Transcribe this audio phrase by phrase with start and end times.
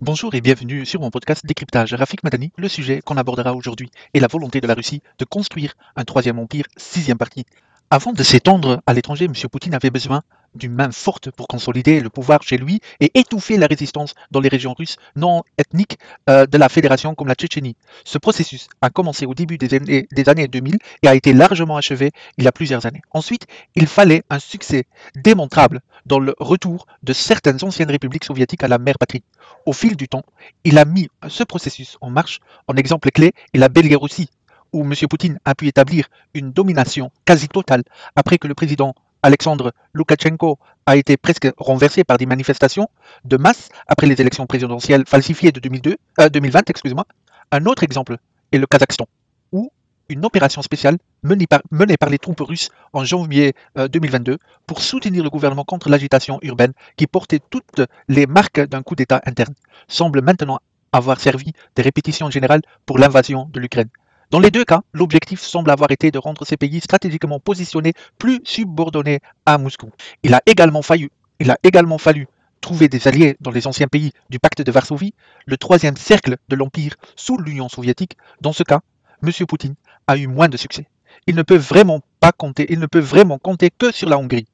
[0.00, 2.52] Bonjour et bienvenue sur mon podcast Décryptage Rafik Madani.
[2.56, 6.38] Le sujet qu'on abordera aujourd'hui est la volonté de la Russie de construire un troisième
[6.38, 7.46] empire, sixième partie.
[7.90, 9.32] Avant de s'étendre à l'étranger, M.
[9.50, 10.22] Poutine avait besoin
[10.54, 14.50] d'une main forte pour consolider le pouvoir chez lui et étouffer la résistance dans les
[14.50, 15.98] régions russes non ethniques
[16.28, 17.76] euh, de la fédération comme la Tchétchénie.
[18.04, 21.78] Ce processus a commencé au début des années, des années 2000 et a été largement
[21.78, 23.00] achevé il y a plusieurs années.
[23.12, 24.84] Ensuite, il fallait un succès
[25.16, 29.22] démontrable dans le retour de certaines anciennes républiques soviétiques à la mère patrie.
[29.64, 30.24] Au fil du temps,
[30.64, 32.40] il a mis ce processus en marche.
[32.66, 34.28] En exemple clé est la Biélorussie,
[34.72, 34.94] où M.
[35.08, 37.82] Poutine a pu établir une domination quasi totale
[38.16, 42.88] après que le président Alexandre Loukachenko a été presque renversé par des manifestations
[43.24, 45.96] de masse après les élections présidentielles falsifiées de 2002,
[46.32, 46.70] 2020.
[46.70, 47.04] Excusez-moi.
[47.50, 48.18] Un autre exemple
[48.52, 49.06] est le Kazakhstan,
[49.52, 49.70] où
[50.08, 55.22] une opération spéciale menée par, menée par les troupes russes en janvier 2022 pour soutenir
[55.22, 59.54] le gouvernement contre l'agitation urbaine qui portait toutes les marques d'un coup d'État interne,
[59.88, 60.60] semble maintenant
[60.92, 63.90] avoir servi de répétition générale pour l'invasion de l'Ukraine.
[64.30, 68.42] Dans les deux cas, l'objectif semble avoir été de rendre ces pays stratégiquement positionnés plus
[68.44, 69.90] subordonnés à Moscou.
[70.22, 72.28] Il a également fallu,
[72.60, 75.14] trouver des alliés dans les anciens pays du pacte de Varsovie,
[75.46, 78.18] le troisième cercle de l'Empire sous l'Union soviétique.
[78.42, 78.80] Dans ce cas,
[79.22, 79.32] M.
[79.46, 79.76] Poutine
[80.06, 80.86] a eu moins de succès.
[81.26, 84.46] Il ne peut vraiment pas compter, il ne peut vraiment compter que sur la Hongrie.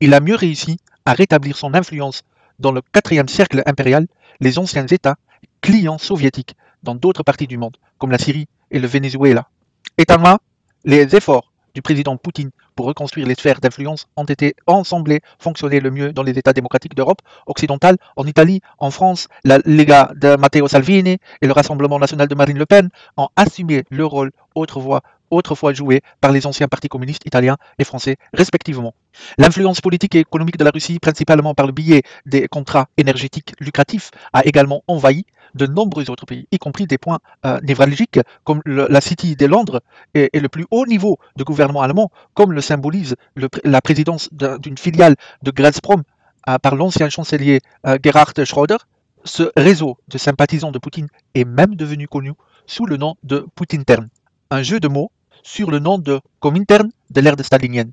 [0.00, 2.24] Il a mieux réussi à rétablir son influence
[2.58, 4.06] dans le quatrième cercle impérial,
[4.40, 5.16] les anciens États
[5.62, 9.48] clients soviétiques dans d'autres parties du monde, comme la Syrie et le Venezuela.
[9.96, 10.38] Étonnamment,
[10.84, 15.90] les efforts du président Poutine pour reconstruire les sphères d'influence ont été ensemblés fonctionner le
[15.90, 20.68] mieux dans les États démocratiques d'Europe occidentale, en Italie, en France, la Lega de Matteo
[20.68, 25.72] Salvini et le Rassemblement national de Marine Le Pen ont assumé le rôle autrefois autrefois
[25.72, 28.94] joué par les anciens partis communistes italiens et français respectivement.
[29.36, 34.10] L'influence politique et économique de la Russie, principalement par le biais des contrats énergétiques lucratifs,
[34.32, 39.00] a également envahi de nombreux autres pays, y compris des points euh, névralgiques comme la
[39.00, 39.82] City de Londres
[40.14, 43.16] et, le plus haut niveau de gouvernement allemand, comme le symbolise
[43.64, 46.02] la présidence d'une filiale de Gazprom
[46.48, 48.78] euh, par l'ancien chancelier euh, Gerhard Schröder.
[49.24, 52.32] Ce réseau de sympathisants de Poutine est même devenu connu
[52.66, 54.08] sous le nom de Poutintern,
[54.50, 55.10] un jeu de mots
[55.42, 57.92] sur le nom de Comintern de l'ère stalinienne.